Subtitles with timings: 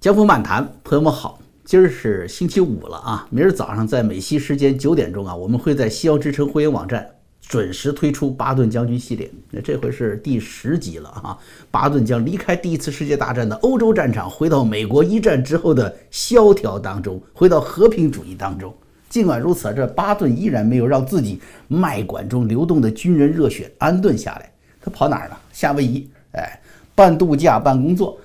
[0.00, 7.04] 江湖漫谈，朋友们好，今儿是星期五了啊，明儿早上在美西时间九点钟啊，我们会在西澳之城会员网站
[7.40, 11.36] 准时推出巴顿将军系列，那这回是第十集了啊。
[11.72, 18.72] 巴顿将离开第一次世界大战的欧洲战场，回到美国一战之后的萧条当中，回到和平主义当中。
[19.08, 24.48] 尽管如此，这巴顿依然没有让自己脉管中流动的军人热血安顿下来，
[24.80, 25.36] 他跑哪儿了？
[25.52, 26.60] 夏威夷，哎，
[26.94, 28.16] 半度假半工作。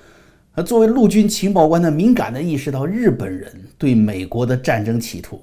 [0.56, 5.42] 而作为陆军情报官，他敏感地意识到日本人对美国的战争企图。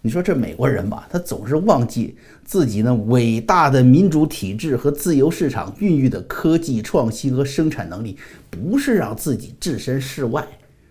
[0.00, 8.18] 你说这美国人吧，他总是忘记自己那伟大的民主体制和自由市场孕育的科技创新和生产能力，
[8.50, 10.44] 不是让自己置身事外，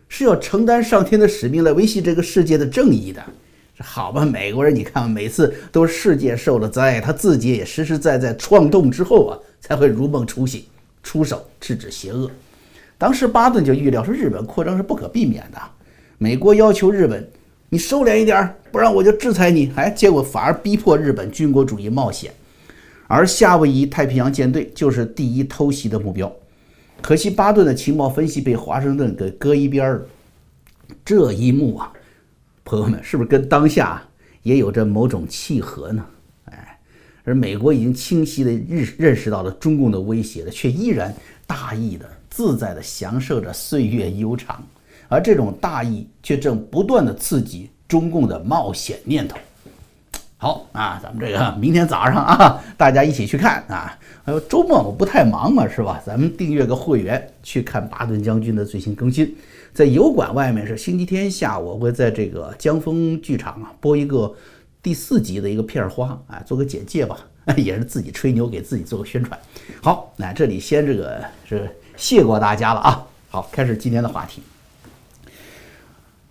[0.07, 3.21] 是要承担上天的使命来维系这个世界的正义的。
[3.79, 10.63] 好吧，美国人，你看每次都是世界受了灾，他自己也实实在在创动之后啊，才会如梦初醒，
[11.03, 12.31] 出手制止邪恶。
[13.01, 15.59] 当时巴顿就预料说，日本扩张是不可避免的。
[16.19, 17.27] 美国要求日本，
[17.67, 19.71] 你收敛一点，不然我就制裁你。
[19.75, 22.31] 哎，结果反而逼迫日本军国主义冒险。
[23.07, 26.31] 而夏威夷太平洋舰队就是第一偷袭的目标。
[27.01, 30.05] 可惜巴顿的情报分析被华盛顿给搁一边了。
[31.03, 31.91] 这一幕啊，
[32.63, 33.99] 朋友们，是不是跟当下
[34.43, 36.05] 也有着某种契合呢？
[36.51, 36.79] 哎，
[37.23, 41.11] 而美国已经清晰的认认识到了中共的威胁了，却依然
[41.47, 42.07] 大意的。
[42.31, 44.63] 自在地享受着岁月悠长，
[45.09, 49.37] 而这种大义却正不断地刺激中共的冒险念头。
[50.37, 53.95] 好啊，咱们这个明天早上啊，大家一起去看啊。
[54.23, 56.01] 还有周末我不太忙嘛，是吧？
[56.03, 59.35] 咱们订阅个会员去看巴顿将军的最新更新。
[59.73, 64.33] 在油管外面是星期天下午，我会在这个江峰剧场啊播一个
[64.81, 67.17] 第四集的一个片花啊，做个简介吧，
[67.57, 69.39] 也是自己吹牛给自己做个宣传。
[69.81, 71.69] 好，那这里先这个是。
[72.01, 73.07] 谢过大家了啊！
[73.29, 74.41] 好，开始今天的话题。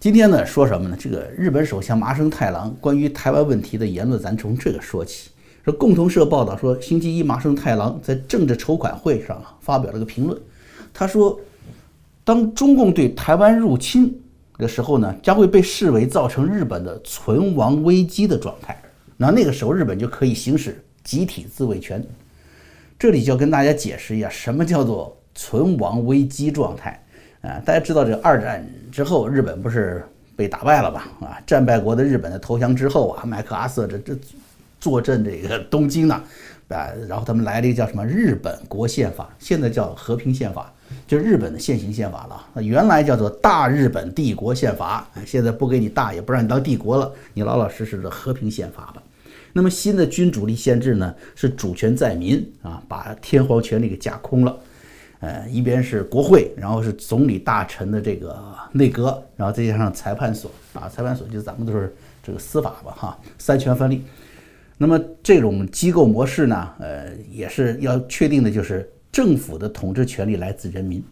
[0.00, 0.96] 今天呢，说什么呢？
[0.98, 5.30] 这个日本首相麻生太郎关于台湾问题的言论，咱从这个说起。
[5.64, 10.36] 说共同社报道说，星期一麻生太郎在政治筹款会上啊发表了个评论。
[10.92, 11.38] 他说，
[12.24, 14.20] 当中共对台湾入侵
[14.58, 18.76] 的时候呢，将会被视为造成日本的存亡危机的状态。
[19.16, 22.04] 那那个时候，日本就可以行使集体自卫权。
[22.98, 25.16] 这里就要跟大家解释一下，什么叫做。
[25.42, 27.02] 存亡危机状态，
[27.40, 28.62] 啊，大家知道这二战
[28.92, 30.04] 之后，日本不是
[30.36, 31.08] 被打败了吧？
[31.18, 34.14] 啊，战败国的日本的投降之后啊，麦克阿瑟这这
[34.78, 36.22] 坐镇这个东京呢，
[36.68, 40.70] 啊，然后他们来了一个叫什么日本国宪法，现在叫和平宪法，
[41.06, 42.62] 就日本的现行宪法了。
[42.62, 49.02] 原来叫做大日本帝国宪法，现在不给你大，也不让你当帝国了，你老老实实的和平宪法吧。
[49.54, 54.54] 那么新的君主立宪制呢，是主权在民啊，把天皇权力给架空了。
[55.20, 58.42] 呃，一边是国会，然后是总理大臣的这个
[58.72, 64.02] 内阁，然后再加上裁判所啊，裁判所就是咱们都是这个司法吧，哈，三权分立。
[64.78, 71.04] 那么这种机构模式呢，呃，也是要确定的，就是政府的统治权力来自人民。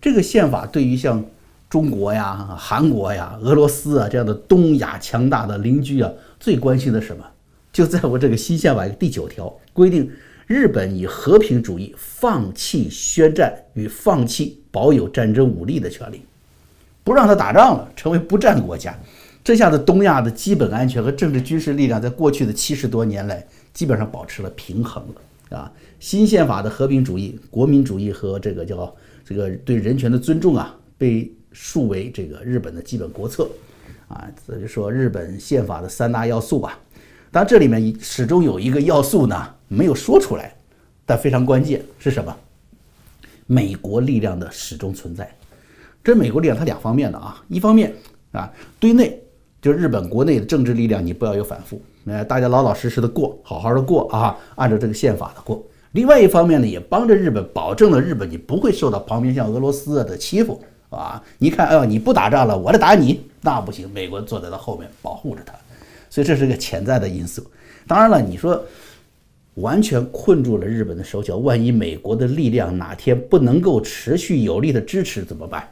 [0.00, 1.24] 这个宪法对于像
[1.68, 6.08] 中国呀、韩国呀、俄罗斯啊这样的东亚强大的邻居啊，
[6.38, 7.24] 最关心的什么？
[7.72, 10.08] 就在我这个新宪法第九条规定。
[10.48, 16.22] 日本以和平主义放弃宣战与放弃保有战争武力的权利，
[17.04, 18.98] 不让他打仗了，成为不战国家。
[19.44, 25.04] 这下子东亚的基本安全和政治军事力量，在过去的七十多年来，基本上保持了平衡
[25.50, 25.70] 了啊。
[26.00, 33.46] 新宪法的和平主义、国民主义和这个叫这个对人权的尊重啊，被树为这个日本的基本国策
[34.08, 34.26] 啊。
[34.46, 36.78] 所以说，日本宪法的三大要素吧。
[37.30, 39.54] 当然，这里面始终有一个要素呢。
[39.68, 40.54] 没有说出来，
[41.06, 42.34] 但非常关键是什么？
[43.46, 45.30] 美国力量的始终存在。
[46.04, 47.94] 这美国力量它两方面的啊，一方面
[48.32, 49.18] 啊，对内
[49.60, 55.62] 就是日本国内的政治力量，你不要有反复，呃，大家老老实实的过，好好的过啊，按照这个宪法的过。
[55.92, 61.22] 另外一方面呢，也帮着日本保证了日本你不会受到旁边像俄罗斯的欺负啊。
[61.38, 65.54] 你看，哎呦，你不打仗了，我来打你，那不行，美国坐在他后面保护着他，
[66.10, 67.42] 所以这是个潜在的因素。
[67.86, 68.62] 当然了，你说。
[69.60, 75.68] 完全困住了日本的手脚，万一美国的力量哪天不能够持续有力的支持怎么办？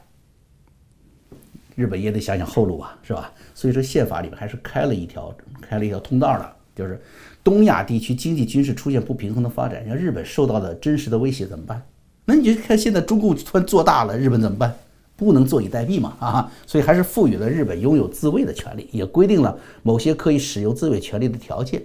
[1.75, 3.31] 日本也得想想后路啊，是吧？
[3.53, 6.99] 所以说宪法里面还是开了一条，开了一条通道的，就是
[7.43, 11.81] 东亚地区经济军事出现不平衡的发展，让日本受到的真实的威胁怎么办？
[12.25, 14.75] 那你就看现在中共突然做大了，日本怎么办？
[15.15, 16.51] 不能坐以待毙嘛啊！
[16.67, 21.81] 所以还是赋予了日本拥有自卫的权利，也规定了某些可以使用自卫权利的条件。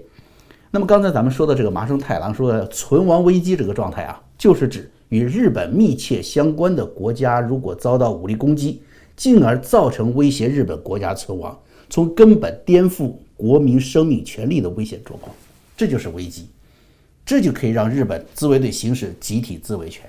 [0.75, 8.83] 那么刚才咱们说的这个麻生太郎说的存亡危机这个状态啊，就是指与日本密切相关的国家如果遭到武力攻击，
[9.15, 11.57] 进而造成威胁日本国家存亡，
[11.91, 15.35] 从根本颠覆国民生命权利的危险状况。
[15.77, 16.49] 这就是危机，
[17.27, 20.09] 这就可以让日本自卫队行使集体自卫权。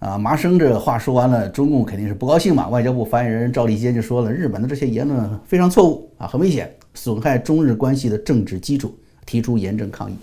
[0.00, 2.68] 啊，麻生这话说完了，中共肯定是不高兴嘛。
[2.68, 10.14] 外交部发言人赵立坚就说了，日本的这些言论非常错误啊，很危险，损害中日关系的政治基础，提出严正抗议。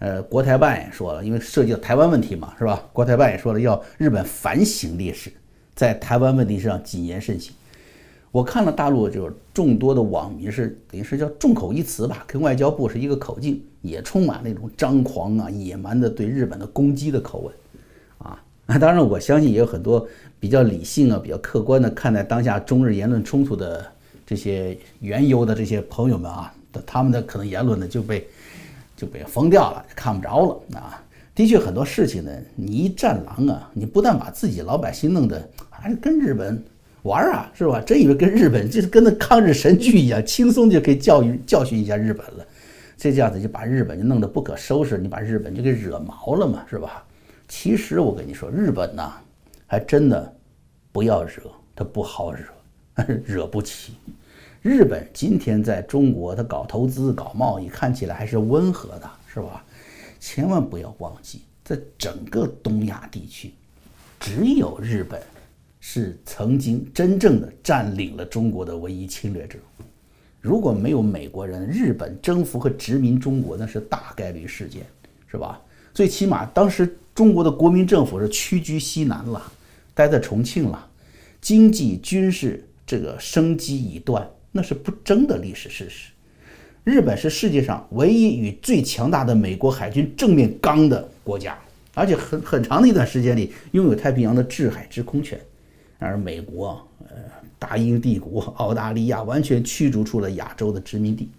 [0.00, 2.82] 呃，国台办也说了，因为涉及到台湾问题嘛，是吧？
[2.92, 5.32] 国台办也说了，要日本反省历史，
[5.74, 7.54] 在台湾问题上谨言慎行。
[8.30, 17.54] 我看了大陆就是众多的网民是等于是叫众口一词吧，跟外交部是一个口径，也充满那种张狂啊、野蛮的对日本的攻击的口吻。
[18.18, 20.06] 啊， 那当然，我相信也有很多
[20.40, 23.86] 比较理性啊、比较客观的看待当下中日言论冲突的
[24.26, 26.52] 这些缘由的这些朋友们啊，
[26.84, 28.26] 他们的可能言论呢就被
[28.96, 31.00] 就被封掉了，看不着了啊。
[31.32, 36.60] 的确，很多事情呢，你一战狼啊，你不但把自己老百姓弄得还是跟日本
[37.02, 37.80] 玩啊，是吧？
[37.86, 42.44] 真以为跟日本就是跟那抗日神剧一样，轻松就可以教育教训一下日本了，
[42.98, 47.04] 这样子就把日本就弄得不可收拾，你把日本就给惹毛了嘛，是吧？
[47.48, 49.12] 其实我跟你说，日本呐，
[49.66, 50.36] 还真的
[50.90, 52.44] 不要惹，它不好惹，
[53.24, 53.94] 惹不起。
[54.62, 59.64] 日本今天在中国，它搞投资、搞贸易，看起来还是温和的，是吧？
[60.18, 63.52] 千万不要忘记，在整个东亚地区，
[64.18, 65.22] 只有日本
[65.78, 69.56] 是曾经真正的占领了中国的唯一侵略者。
[70.40, 74.84] 如果没有美国人，日本征服和殖民中国，那是大概率事件，
[75.28, 75.60] 是吧？
[75.94, 76.98] 最起码当时。
[77.16, 79.42] 中国的国民政府是屈居西南了，
[79.94, 80.86] 待在重庆了，
[81.40, 86.10] 经济军事这个生机已断，那是不争的历史事实。
[86.84, 91.58] 日本是世界上唯一与最强大的美国海军正面刚的国家，
[91.94, 95.40] 而且很很长的一段时间里拥有太平洋的制海制空权，
[95.98, 97.16] 而美国呃
[97.58, 101.30] 大英帝国、澳大利亚完全驱逐出了亚洲的殖民地。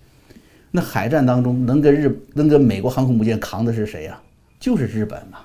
[0.72, 4.20] 那海战当中能跟日能跟美国航空母舰扛的是谁呀？
[4.60, 5.38] 就是日本嘛。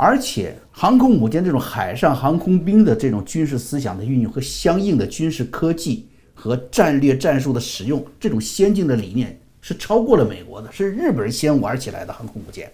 [0.00, 12.70] 而且，航空母舰这种海上航空兵的这种军事思想的运用和相应的军事科技和战略战术的使用，这种先进的理念是超过了美国的，是日本人先玩起来的航空母舰。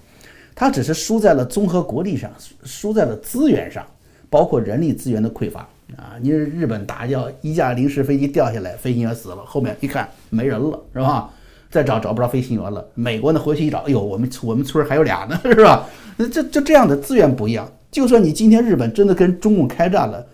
[0.54, 2.30] 它只是输在了综合国力上，
[2.62, 3.82] 输在了资源上，
[4.28, 5.66] 包括人力资源的匮乏
[5.96, 6.20] 啊！
[6.20, 11.30] 你日本打掉一架临时飞机掉下来，飞行员死了，后面一看没人了，是吧？
[11.74, 12.86] 再找找不着飞行员了。
[12.94, 15.88] 美国呢，回去一找，哎呦，我们我们村还有俩呢， 是吧？
[16.16, 17.68] 那这就这样的资源不一样。
[17.90, 20.24] 就算你今天日本真的跟中共开战了，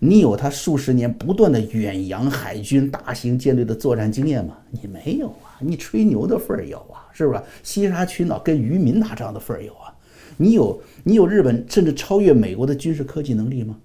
[0.00, 4.56] 你有他数十年不断的远洋海军大型舰队的作战经验吗？
[4.72, 7.40] 你没有啊，你吹牛的份儿有啊，是不是？
[7.62, 9.94] 西沙群岛跟渔民打仗的份儿有啊。
[10.36, 13.76] 你有你有日本甚至超越美国的军事科技能力吗？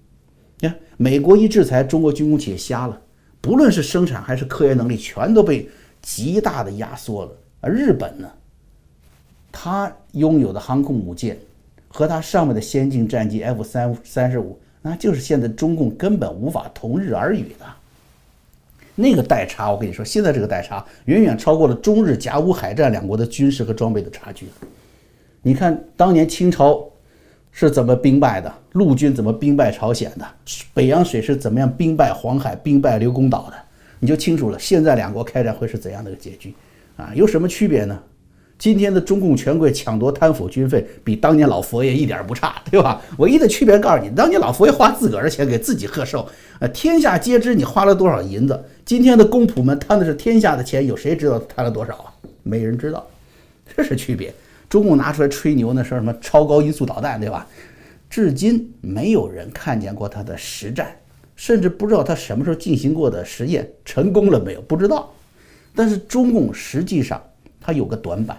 [0.58, 3.00] 你看，美国一制裁中国军工企业瞎了，
[3.40, 5.68] 不论是生产还是科研能力，全都被
[6.04, 7.32] 极大的压缩了。
[7.60, 8.30] 而日本呢？
[9.56, 11.38] 它拥有的航空母舰
[11.88, 17.64] 和它上面的先进战机 F 三三十五，那就是现在中共根本无法同日而语的。
[18.96, 24.48] 那个代差，我跟你说，现在这个代差远远超过了中日甲午海战两国的军事和装备的差距。
[25.40, 26.84] 你看当年清朝
[27.52, 30.26] 是怎么兵败的，陆军怎么兵败朝鲜的，
[30.74, 33.56] 北洋水师怎么样兵败黄海、兵败刘公岛的，
[34.04, 34.58] 你就清楚了。
[34.58, 36.52] 现在两国开战会是怎样的个结局
[36.94, 37.10] 啊？
[37.14, 37.98] 有什么区别呢？
[38.58, 43.00] 今天的中共权贵抢夺贪腐军费，比当年老佛爷一点不差，对吧？
[43.16, 48.62] 唯一的区别告诉你，当年老佛爷花自个儿的钱给自己贺寿，呃，天下皆知你花了多少银子。
[48.84, 52.12] 今天的公仆们贪的是天下的钱，有谁知道贪了多少啊？
[52.42, 53.06] 没人知道，
[53.74, 54.30] 这是区别。
[54.68, 57.46] 中共拿出来吹牛，那是什么超高音速导弹，对吧？
[58.10, 60.94] 至今没有人看见过他的实战，
[61.36, 65.12] 甚至不知道他什么时候进行过的实验成功了没有，不知道。
[65.74, 67.22] 但是中共实际上。
[67.66, 68.38] 它有个短板，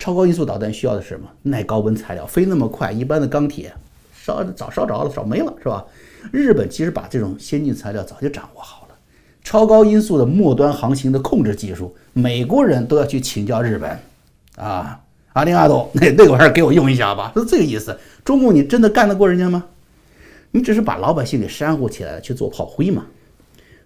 [0.00, 1.28] 超高音速导弹需要的是什么？
[1.42, 3.72] 耐高温材料，飞那么快，一般的钢铁
[4.12, 5.84] 烧早烧着了，烧没了，是吧？
[6.32, 8.96] 日本其实把这种先进材料早就掌握好了，
[9.44, 13.96] 超高音速的末端航行的控制技术，美国人都要去请教日本
[14.56, 15.00] 啊，
[15.34, 17.96] 阿林阿斗，那 那个玩意儿给我用一下吧，是这个意思。
[18.24, 19.64] 中共你真的干得过人家吗？
[20.52, 23.04] 你只是把老百姓给煽乎起来了去做炮灰嘛。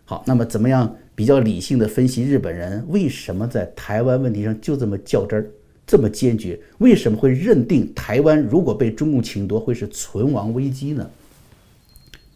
[0.04, 0.94] 好，那么怎么样？
[1.14, 5.50] 比较理性的分析，日本人为什么在台湾问题上就这么较真儿，
[5.87, 6.61] 这么坚决？
[6.76, 11.08] 为什么会认定台湾如果被中共侵夺会是存亡危机呢？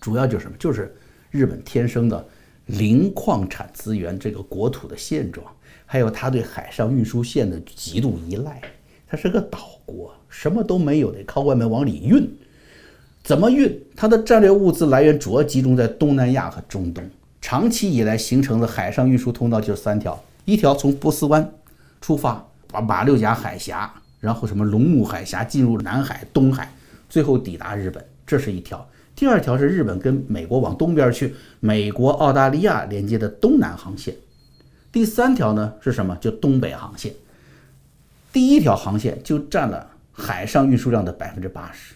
[0.00, 0.56] 主要就是什么？
[0.58, 0.94] 就是
[1.30, 2.26] 日本天生的
[2.64, 5.46] 零矿产资源这个国土的现状，
[5.84, 8.62] 还有他对海上运输线的极度依赖。
[9.06, 12.26] 它是个岛国，什么都没有，得靠外面往里运。
[13.22, 13.80] 怎么运？
[13.94, 17.08] 它的战略物资来源主要集中在东南亚和中东。
[17.40, 21.52] 长期以来形成的海上运输通道就是三条：一条从波斯湾
[22.00, 26.72] 出发，把马六甲海峡，然后什么龙目海峡进入南海、东海，
[27.08, 28.78] 最后抵达日本，这是一条；
[29.16, 34.14] 第二条是日本跟美国往东边去，美国、澳大利亚连接的东南航线；
[34.92, 36.16] 第三条呢是什么？
[36.20, 37.12] 就东北航线。
[38.32, 41.94] 第一条航线就占了海上运输量的百分之八十，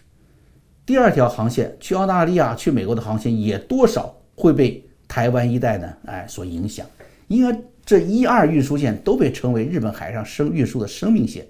[0.87, 4.83] 第二条航线去澳大利亚、去美国的航线也多少会被。
[5.07, 6.85] 台湾一带呢，哎，所影响，
[7.29, 11.47] 因为这一二运输线都被称为日本海上生运输的生命线。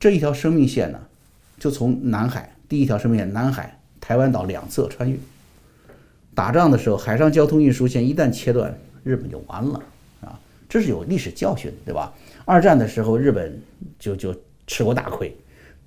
[0.00, 0.98] 这一条生命线呢，
[1.58, 5.18] 就从南海第一条生命线南海台湾岛两侧穿越。
[6.34, 8.72] 打仗的时候，海上交通运输线一旦切断，
[9.02, 9.82] 日本就完了
[10.22, 10.38] 啊！
[10.66, 12.14] 这是有历史教训，对吧？
[12.46, 13.60] 二战的时候，日本
[13.98, 14.34] 就就
[14.66, 15.36] 吃过大亏。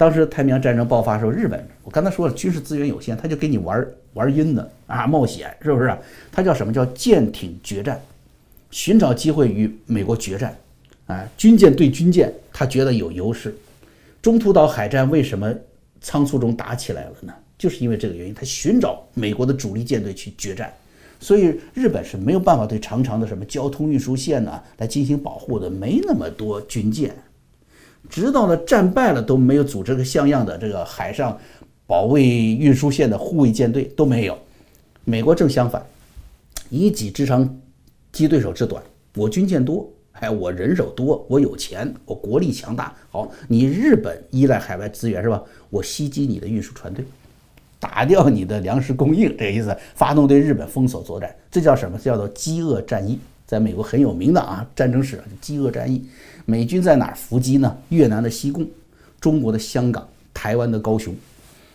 [0.02, 5.96] 当时太平洋战争爆发的时候，日本我刚才说了，军事资源有限，他就给你玩玩阴的啊，冒险是不是？
[6.32, 8.02] 他叫什么叫舰艇决战，
[8.72, 10.58] 寻找机会与美国决战，
[11.06, 13.56] 啊，军舰对军舰，他觉得有优势。
[14.24, 15.54] 中途岛海战为什么
[16.02, 17.32] 仓促中打起来了呢？
[17.60, 20.74] 就是因为这个原因，他寻找美国的主力舰队去决战，
[21.20, 27.14] 所以日本是没有办法对长长的什么交通运输线呢来进行保护的，没那么多军舰。
[28.12, 31.36] 直到了战败了都没有组织个像样的这个海上
[31.88, 34.38] 保卫运输线的护卫舰队都没有。
[35.06, 35.84] 美国正相反，
[36.70, 37.58] 以己之长，
[38.12, 38.84] 击对手之短。
[39.16, 42.94] 我军舰多，哎，我人手多，我有钱，我国力强大。
[43.10, 45.42] 好，你日本依赖海外资源是吧？
[45.70, 47.04] 我袭击你的运输船队，
[47.80, 49.76] 打掉你的粮食供应，这个意思。
[49.96, 51.98] 发动对日本封锁作战，这叫什么？
[51.98, 53.18] 叫做饥饿战役。
[53.48, 56.06] 在美国很有名的啊，战争史上饥饿战役。
[56.52, 57.78] 美军在哪儿伏击呢？
[57.88, 58.68] 越南的西贡，
[59.22, 61.16] 中国的香港，台湾的高雄，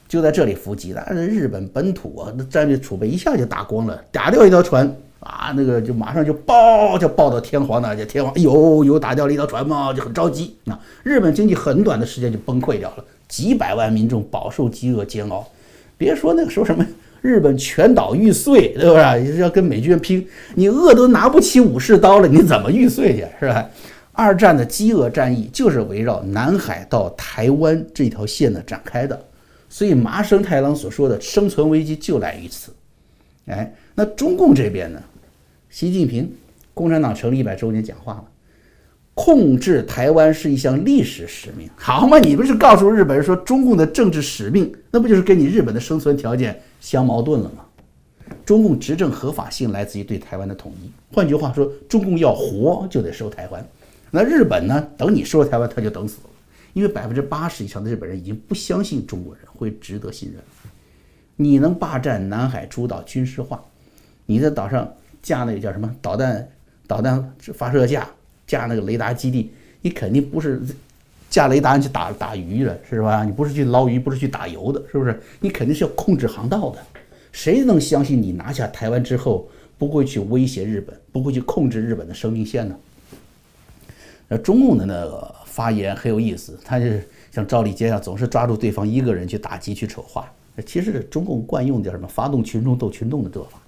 [0.06, 0.92] 就在这里伏击。
[0.94, 9.94] 但是日本本土啊，那战略储备一下就打光了，打掉一条船啊，那个就马上就报，就报到天皇那，去天皇哎呦有打掉了一条船吗？
[9.94, 10.78] 就很着急啊。
[11.02, 15.48] 日本经济很短的时间就崩溃掉了，几百万民众饱受饥饿煎熬。
[15.96, 16.86] 别说那个时候什么
[17.22, 19.16] 日本全岛玉碎，对吧？
[19.16, 23.66] 要跟美军拼，你饿都拿不起武士刀了，你怎么玉碎去，是吧？
[24.16, 29.24] 二战的饥饿战役就是围绕南海到台湾这条线呢展开的，
[29.68, 32.72] 所以麻生太郎所说的生存危机就来于此。
[33.44, 35.00] 哎，那中共这边呢？
[35.68, 36.32] 习近平，
[36.72, 38.24] 共产党成立一百周年讲话了，
[39.12, 41.68] 控制台湾是一项历史使命。
[41.76, 47.64] 好嘛，你不是告诉日本人说中共的政治使命，那不就是跟你日本的生存条件相矛盾了吗？
[48.44, 50.90] 中共执政合法性来自于对台湾的统一。
[51.14, 53.64] 换句话说，中共要活就得收台湾。
[54.10, 54.88] 那日本呢？
[54.96, 56.30] 等你收了台湾，他就等死了，
[56.72, 60.40] 因为百分之八十以上的日本人已经不相信中国人会值得信任。
[61.34, 63.62] 你能霸占南海诸岛军事化，
[64.24, 66.48] 你在岛上架那个叫什么导弹
[66.86, 68.08] 导弹发射架，
[68.46, 69.50] 架那个雷达基地，
[69.82, 70.62] 你肯定不是
[71.28, 73.24] 架雷达去打打鱼的，是吧？
[73.24, 75.20] 你不是去捞鱼，不是去打油的，是不是？
[75.40, 76.78] 你肯定是要控制航道的。
[77.32, 79.46] 谁能相信你拿下台湾之后
[79.76, 82.74] 不会去威胁日本，不会去控制日本的生命线呢？
[84.28, 90.30] 那中共的那个发言很有意思，他就是像赵立坚啊，总是抓住对方一个人去打击、去丑化。
[90.64, 92.08] 其实中共惯用叫什么？
[92.08, 93.60] 发动群众斗群众的做法。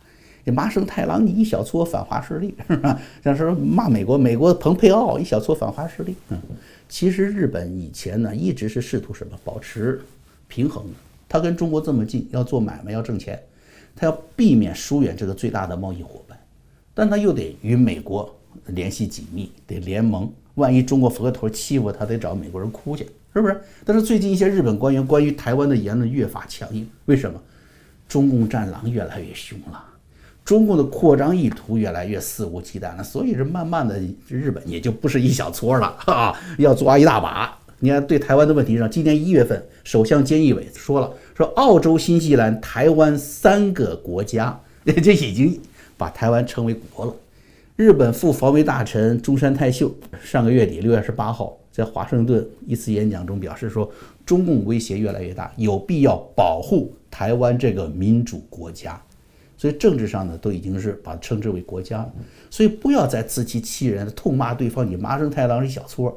[0.45, 2.99] 这麻生太郎，你一小撮反华势力是吧？
[3.23, 6.17] 像说骂美国，美国蓬佩奥一小撮反华势力。
[6.31, 6.41] 嗯，
[6.89, 10.01] 其实日本以前呢，一直是试图什么保持
[10.49, 10.87] 平衡。
[11.29, 13.39] 他跟中国这么近，要做买卖，要挣钱，
[13.95, 16.39] 他要避免疏远这个最大的贸易伙伴，
[16.95, 18.35] 但他又得与美国
[18.69, 20.33] 联系紧密，得联盟。
[20.59, 23.59] 万一中国佛头欺负他，得找美国人哭去，是不是？
[23.85, 27.41] 但是最近一些日本官员关于台湾的言论越发强硬，为什么？
[28.07, 29.85] 中共战狼越来越凶了，
[30.45, 37.55] 中共的扩张意图越来越肆无忌惮了，所以这慢慢的，日本也就不是一小撮了啊，要抓一大把。
[37.81, 45.61] 你看，对台湾的问题上，今年一月份，首相菅义伟说了，说澳洲、新西兰、台湾三个国家， 这已经
[45.97, 47.15] 把台湾称为国了。
[47.79, 53.89] 日本副防卫大臣中山泰秀上个月底六月十八号在华盛顿一次演讲中表示说，
[54.27, 59.01] 中共威胁越来越大，有必要保护台湾这个民主国家。
[59.57, 62.13] 所以政治上呢，都已经是把称之为国家了。
[62.51, 66.13] 所以不要再自欺欺人，痛骂对方你麻生太郎是一小撮，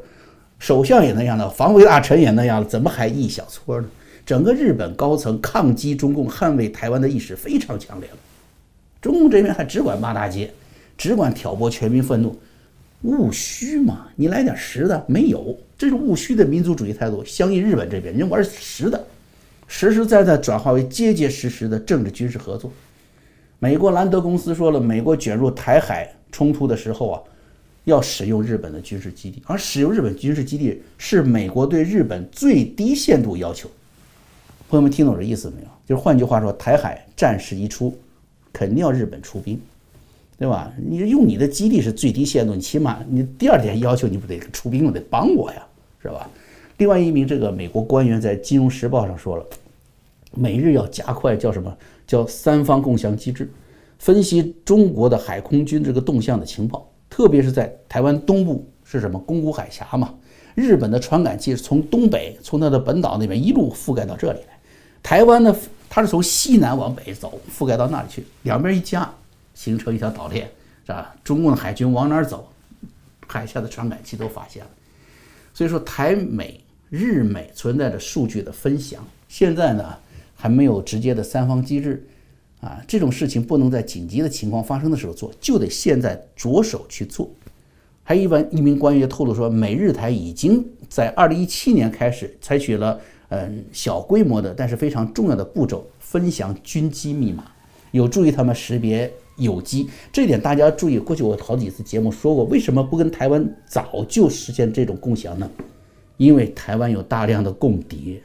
[0.58, 3.88] 首相也那样了，防卫大臣也那样了，怎么还一小撮呢？
[4.26, 8.18] 整个日本高层抗击中共、捍卫台湾的意识非常强烈了。
[9.00, 10.52] 中共这边还只管骂大街。
[10.98, 12.40] 只管挑拨全民愤怒，
[13.02, 14.08] 务虚嘛？
[14.16, 15.58] 你来点实的没有？
[15.78, 19.04] 这种务虚的民族主义态度，相信日本这边人玩实的，
[19.68, 22.72] 实实在在转化为结结实实的政治军事合作。
[23.58, 27.22] 美国兰德公司说了，美国卷入台海冲突的时候啊，
[27.86, 33.70] 要使用日本的军事基地，而使用日本军事基地是美国对日本最低限度要求。
[34.70, 35.68] 朋友们听懂这意思没有？
[35.88, 37.98] 就是换句话说，台海战事一出，
[38.54, 39.60] 肯定要日本出兵，
[40.42, 40.74] 对吧？
[40.76, 45.64] 你用你的基地是最低限度，你起码你第二点要求你不得出兵，了得帮我呀，
[46.02, 46.28] 是吧？
[46.78, 49.46] 另外一名这个美国官员在《金融时报》上说了，
[50.34, 51.72] 美日要加快叫什么
[52.08, 53.48] 叫三方共享机制，
[54.00, 60.12] 分析中国的海空军这个动向的情报，特别是在台湾东部是什么宫古海峡嘛？
[60.56, 64.58] 日本的传感器是从东北从它的本岛那边一路覆盖到这里来，
[65.04, 65.56] 台湾呢
[65.88, 69.08] 它是从西南往北走覆盖到那里去，两边一加
[69.54, 70.50] 形成一条岛链，
[70.86, 71.16] 是吧？
[71.24, 72.52] 中共的海军往哪儿走，
[73.28, 74.70] 海下的传感器都发现了，
[75.54, 76.60] 所以说台美。
[76.94, 79.96] 日美存在着数据的分享，现在呢
[80.36, 82.06] 还没有直接的三方机制，
[82.60, 87.32] 啊，这种事情不能在紧急的情况发生的时候做，就得现在着手去做。
[88.04, 97.50] 还有一般一名官员透露说，美日台已经在二零一七年开始采取了嗯小规模的但是非常重要的步骤，分享军机密码，
[97.92, 99.10] 有助于他们识别
[99.44, 99.90] 有机。
[100.12, 105.50] 这点大家注意，过去我好几次节目说过，为什么不跟台湾早就实现这种共享呢？
[106.18, 108.22] 因为台湾有大量的共谍，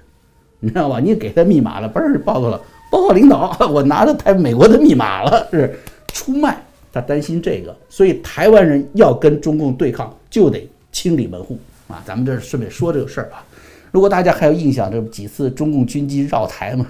[0.60, 1.00] 你知道吧？
[1.00, 6.62] 你给他密码了，嘣儿报告了，报告领导， 我拿着台美国的密码了，是出卖。
[6.92, 11.58] 他担心这个，所以台湾人要跟中共对抗，就得清理门户
[11.88, 12.02] 啊。
[12.06, 13.44] 咱们这顺便说这个事儿啊。
[13.92, 16.86] 如果大家还有印象，这几次中共军机绕台嘛，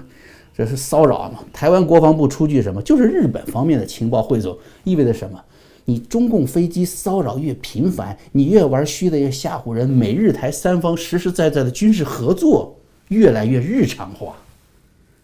[0.57, 1.39] 这是骚扰嘛？
[1.53, 2.81] 台湾国防部出具什么？
[2.81, 5.39] 就是日本方面的情报汇总，意味着什么？
[5.85, 12.75] 你中共飞机骚扰越频繁，你越玩虚的越吓唬人，美日台三方实实在在的军事合作
[13.09, 14.35] 越来越日常化。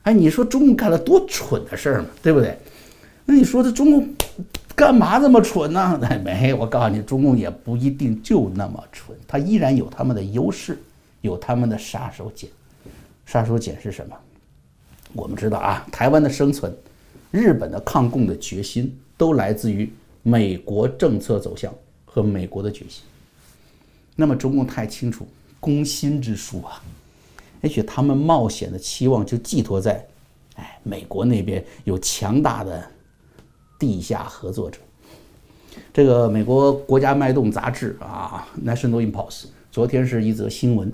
[0.04, 2.56] 哎，你说中共干了多蠢的事儿嘛，对不对？
[3.26, 4.08] 那你说这中共
[4.76, 6.00] 干嘛这么蠢呢？
[6.08, 10.78] 哎，没，我告诉你，中共也不一定就那么蠢，他依然有他们的优势，
[11.22, 12.48] 有他们的杀手锏。
[13.26, 14.16] 杀手锏是什么？
[15.14, 16.72] 我们知道啊，台湾的生存，
[17.32, 19.92] 日本的抗共的决心，都来自于。
[20.26, 23.04] 美国政策走向和美国的决心，
[24.16, 25.28] 那么中共太清楚
[25.60, 26.82] 攻心之术啊，
[27.60, 30.02] 也许他们冒险的期望就寄托在，
[30.56, 32.90] 哎，美国那边有强大的
[33.78, 34.80] 地下合作者。
[35.94, 39.42] 这个美国国家脉动杂志啊，《National Impulse》
[39.74, 40.90] 昨天是一则新闻，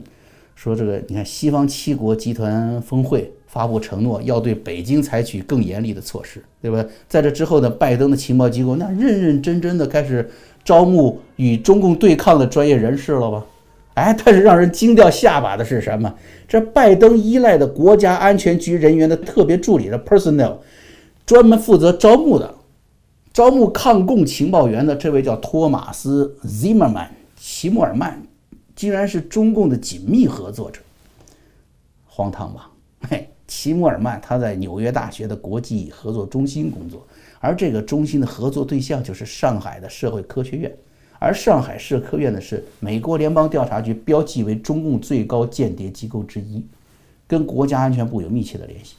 [0.62, 3.32] 说这个你看西方七国集团峰会。
[3.52, 6.86] 发布承诺，要对北京采取更严厉的措施，对吧？
[7.08, 10.30] 在这之后呢，拜登的情报机构那认认真真的开始
[10.64, 13.44] 招募与中共对抗的专业人士了吧？
[13.96, 16.14] 哎，但是让人惊掉下巴的是什么？
[16.48, 20.58] 这拜登依赖的国家安全局人员的特别助理的 personnel，
[21.26, 22.54] 专门负责招募的，
[23.34, 28.22] 招募抗共情报员的这位叫托马斯 Zimmerman 齐默尔曼，
[28.80, 30.80] 竟然是中共的紧密合作者，
[32.06, 32.72] 荒唐吧？
[33.10, 33.28] 嘿。
[33.46, 37.06] 齐默尔曼他在纽约大学的国际合作中心工作，
[37.42, 40.74] 而这个中心的合作对象就是上海的社会科学院，
[41.18, 46.64] 而上海社科院呢是美国联邦调查局标记为中共最高间谍机构之一，
[47.28, 48.96] 跟国家安全部有密切的联系。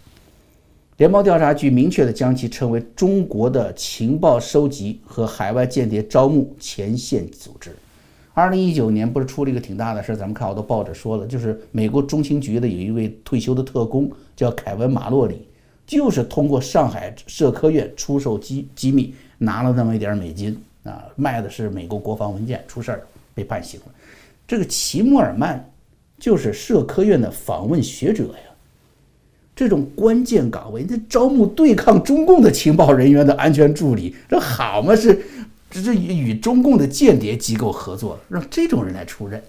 [0.98, 7.74] 联邦调查局明确的将其称为中国的情报收集和海外间谍招募前线组织。
[8.40, 10.16] 二零一九年不是出了一个挺大的事儿？
[10.16, 15.46] 咱们看好多报纸说了，就是美国中情局的有一位退休的特工叫凯文马洛里，
[15.86, 23.02] 就是通过上海社科院出售机机密，拿了那么一点美金啊，卖的是美国国防文件，出事儿了，
[23.34, 23.86] 被判刑了。
[24.48, 25.70] 这个齐默尔曼
[26.18, 28.50] 就是社科院的访问学者呀，
[29.54, 35.20] 这种关键岗位，那招募对抗中共的情报人员的安全助理，这好嘛是？
[35.70, 39.40] 这是与与中共的间谍机构合作，让这种人来出任，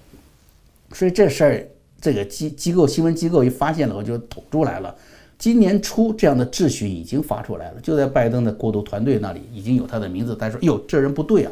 [0.94, 1.68] 所以这事儿，
[2.00, 4.96] 这个机机构新闻机构一发现了，我就捅出来了。
[5.40, 10.36] 今年初这样的质询已经发出来了，就在拜登的过渡团队那里已经有他的名字。
[10.36, 11.52] 他说：“哟，这人不对啊，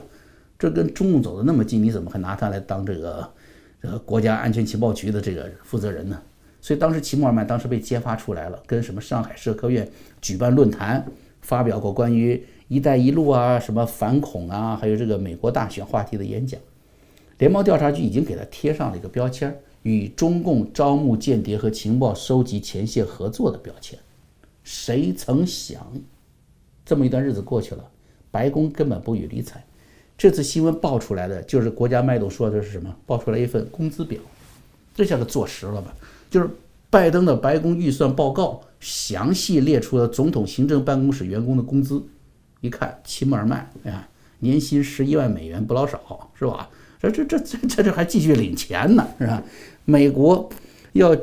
[0.59, 3.27] 这跟中共走的那么近，你怎么还拿他来当这个
[3.81, 6.21] 这个国家安全情报局的这个负责人呢？”
[6.61, 9.89] 所以当时齐默尔曼当时被揭发出来了，跟什么上海社科院
[10.21, 11.03] 举办论坛，
[11.41, 12.39] 发表过关于。
[12.69, 16.57] “一带一路”啊，什么反恐啊，还有这个美国大选话题的演讲，
[17.39, 19.53] 联邦调查局已经给他贴上了一个标签——
[19.83, 23.99] 与中共招募间谍和情报收集前线合作的标签。
[24.63, 25.85] 谁曾想，
[26.85, 27.83] 这么一段日子过去了，
[28.29, 29.63] 白宫根本不予理睬。
[30.17, 32.95] 这次新闻爆出来的，就是国家脉动说的是什么？
[33.05, 34.19] 爆出来一份工资表，
[34.93, 35.95] 这下子坐实了吧？
[36.29, 36.49] 就是
[36.89, 42.03] 拜登的白宫预算报告详细列出了总统行政办公室员工的工资，
[42.61, 44.07] 一看齐默尔曼，哎呀，
[44.39, 46.69] 年薪十一万美元不老少，是吧？
[47.01, 49.41] 这这这这这这还继续领钱呢，是吧？
[49.85, 50.49] 美国
[50.93, 51.15] 要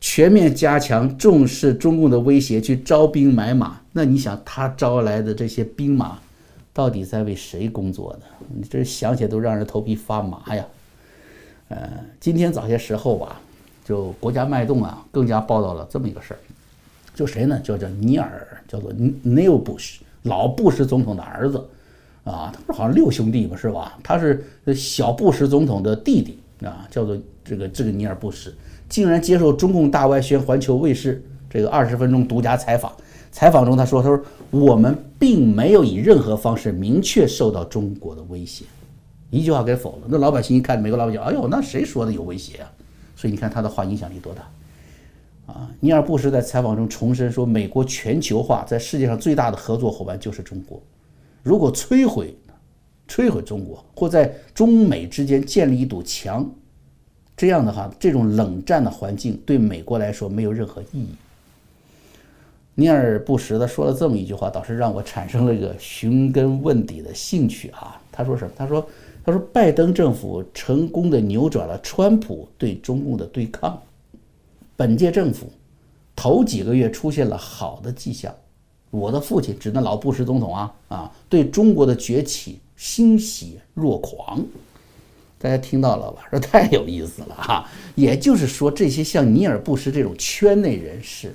[0.00, 3.78] 全面加强重视中共的威胁，去招兵买马。
[3.92, 6.18] 那你想，他招来的这些兵马，
[6.72, 8.26] 到底在为谁工作呢？
[8.48, 10.64] 你这想起来都让人头皮发麻呀。
[11.68, 13.38] 呃，今天早些时候吧，
[13.84, 16.38] 就国家脉动啊，更加报道了这么一个事儿，
[17.14, 17.60] 就谁呢？
[17.60, 21.62] 叫叫尼尔，叫做 Neil Bush，老布什总统的儿子。
[22.24, 23.98] 啊，他不是好像六兄弟嘛，是吧？
[24.02, 28.52] 他是小布什总统的弟弟啊，叫做这个这个尼尔布什，
[28.86, 32.92] 竟然接受中共大外宣环球卫视这个二十分钟独家采访。
[33.32, 38.66] 采访中他说：“他说我们并没有以任何方式明确受到中国的威胁，
[39.30, 42.70] 一句话给否了。”那老百姓一看，美国老百姓，哎呦，那谁说的有威胁啊？
[43.16, 44.42] 所以你看他的话影响力多大
[45.48, 45.68] 啊！
[45.80, 50.80] 尼尔布什在采访中重申说：“美国全球化在世界上最大的合作伙伴就是中国。”
[51.42, 52.36] 如果摧毁、
[53.08, 56.48] 摧毁中国，或在中美之间建立一堵墙，
[57.34, 61.08] 这样的话，这种冷战的环境对美国来说没有任何意义。
[62.74, 68.00] 尼尔布什的说了这么一句话，倒是让我产生了一个寻根问底的兴趣啊。
[68.12, 68.52] 他说什么？
[68.54, 68.86] 他说
[69.24, 73.80] ：“他说拜登政府成功的扭转了川普对中共的对抗，
[74.78, 75.50] 本届政府
[76.14, 78.32] 头几个月出现了好的迹象。”
[78.90, 84.42] 我的父亲指那老布什总统啊啊，对中国的崛起欣喜若狂，
[85.38, 86.22] 大家听到了吧？
[86.30, 87.68] 这太有意思了哈！
[87.96, 91.34] 也就是说，这些像尼尔布什这种圈内人士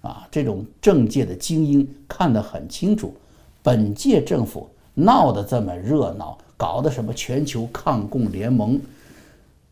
[0.00, 3.14] 啊，这种政界的精英看得很清楚，
[3.62, 8.80] 本届政府闹得这么热闹，搞的什么全球抗共联盟，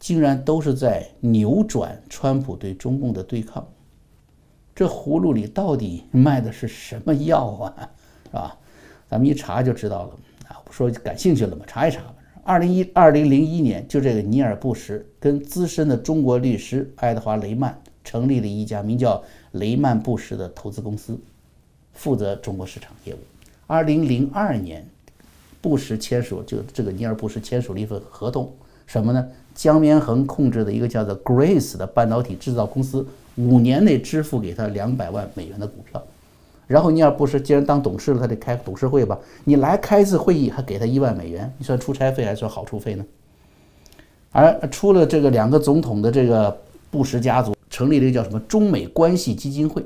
[0.02, 3.64] 竟然都是在扭转川普对中共的对抗。
[4.74, 7.88] 这葫芦里到底卖的是什么药啊？
[8.24, 8.58] 是吧？
[9.08, 10.60] 咱们一查就知道了啊！
[10.64, 11.64] 不说感兴趣了吗？
[11.68, 12.14] 查一查吧。
[12.42, 21.16] 二零一二零零一年，就这个尼尔布什跟资深的中国律师爱德华雷曼成立了一家名叫雷曼布什的投资公司，
[21.92, 23.18] 负责中国市场业务。
[23.68, 24.84] 二零零二年，
[25.60, 28.52] 布什签署就这个尼尔布什签署了一份合同，
[28.84, 29.28] 什么呢？
[29.54, 33.06] 江绵恒控制的一个叫做 Grace 的半导体制造公司。
[33.36, 36.02] 五年内支付给他两百万美元的股票，
[36.66, 39.18] 然后尼尔布什既然当董事了，他得开董事会吧？
[39.44, 43.02] 你来开一次会议，还给他一万美元，你算出差费还是算好处费呢？
[44.32, 46.54] 而出了这个两个总统的这个
[46.90, 49.82] 布什家族成立了一个叫什么中美关系基金会，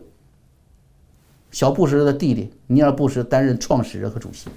[1.52, 4.48] 小布什的弟弟尼尔布什担任创始人和主席。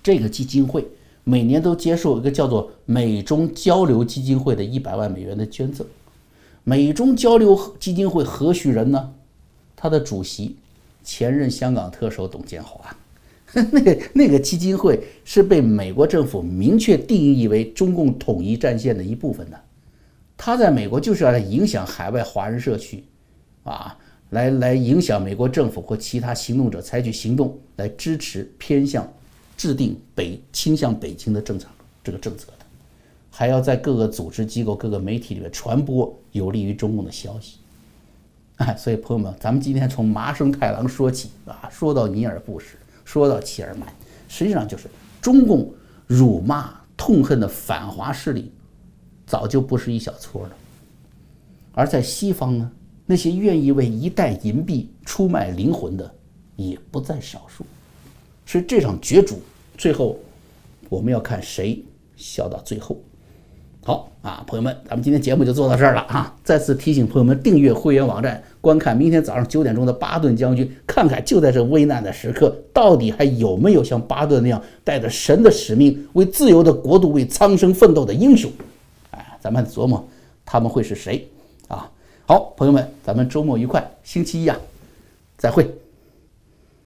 [0.00, 0.86] 这个基金会
[1.24, 5.86] 每年都接受一个叫做美中交流基金会的一百万美元的捐赠。
[6.64, 9.12] 美中交流基金会何许人呢？
[9.76, 10.56] 他的主席，
[11.02, 12.94] 前任香港特首董建华。
[13.72, 19.60] 那个那个基金会是被美国政府明确定义为中共统一战线的一部分的。
[20.36, 23.02] 他在美国就是要来影响海外华人社区，
[23.64, 23.96] 啊，
[24.30, 29.10] 来来影响美国政府或其他行动者采取行动，来支持偏向
[29.60, 31.68] 制定北倾向北京的政策
[32.02, 32.64] 这个政策的。
[33.30, 37.58] 还要在各个组织机构、各个媒体里面传播有利于中共的消息，
[38.56, 42.68] 哎，所以朋友们，咱们今天从麻生太郎说起啊，说到尼尔布什，
[43.04, 43.86] 说到齐尔曼，
[44.30, 44.88] 实际上就是
[45.20, 45.70] 中共
[46.06, 48.50] 辱骂、痛恨的反华势力，
[49.26, 50.56] 早就不是一小撮了。
[51.72, 52.72] 而在西方呢，
[53.04, 56.10] 那些愿意为一袋银币出卖灵魂的，
[56.56, 57.62] 也不在少数。
[58.46, 59.40] 所以这场角逐，
[59.80, 60.18] 最后
[60.90, 61.82] 我们要看谁
[62.14, 63.00] 笑到最后。
[63.82, 66.36] 好啊，朋友们，咱们今天节目就做到这儿了啊！
[66.44, 78.52] 再次提醒朋友们订阅会员网站，观看明天早上九点钟的巴顿将军，看看就在这危难的时刻，到底还有没有像巴顿那样带着神的使命，为自由的国度、为苍生奋斗的英雄？
[79.12, 80.06] 哎，咱们琢磨
[80.44, 81.26] 他们会是谁
[81.68, 81.90] 啊？
[82.26, 84.60] 好，朋友们，咱们周末愉快，星期一啊，
[85.38, 85.74] 再会。